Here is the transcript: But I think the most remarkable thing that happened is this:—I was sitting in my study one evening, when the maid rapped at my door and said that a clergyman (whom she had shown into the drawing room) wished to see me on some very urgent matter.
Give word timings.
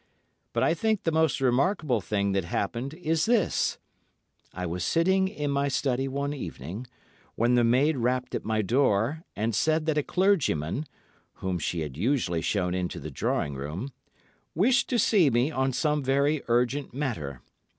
But 0.51 0.63
I 0.63 0.73
think 0.73 1.03
the 1.03 1.11
most 1.11 1.39
remarkable 1.39 2.01
thing 2.01 2.31
that 2.31 2.43
happened 2.45 2.95
is 2.95 3.25
this:—I 3.27 4.65
was 4.65 4.83
sitting 4.83 5.27
in 5.27 5.51
my 5.51 5.67
study 5.67 6.07
one 6.07 6.33
evening, 6.33 6.87
when 7.35 7.53
the 7.53 7.63
maid 7.63 7.97
rapped 7.97 8.33
at 8.33 8.43
my 8.43 8.63
door 8.63 9.21
and 9.35 9.53
said 9.53 9.85
that 9.85 9.99
a 9.99 10.03
clergyman 10.03 10.87
(whom 11.33 11.59
she 11.59 11.81
had 11.81 11.95
shown 12.43 12.73
into 12.73 12.99
the 12.99 13.11
drawing 13.11 13.53
room) 13.53 13.89
wished 14.55 14.89
to 14.89 14.97
see 14.97 15.29
me 15.29 15.51
on 15.51 15.71
some 15.71 16.01
very 16.03 16.41
urgent 16.47 16.95
matter. 16.95 17.43